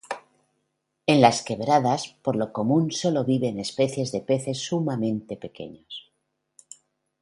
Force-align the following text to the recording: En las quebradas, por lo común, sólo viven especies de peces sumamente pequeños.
En 1.05 1.21
las 1.21 1.43
quebradas, 1.43 2.07
por 2.23 2.35
lo 2.35 2.51
común, 2.51 2.91
sólo 2.91 3.23
viven 3.23 3.59
especies 3.59 4.11
de 4.11 4.21
peces 4.21 4.57
sumamente 4.57 5.37
pequeños. 5.37 6.11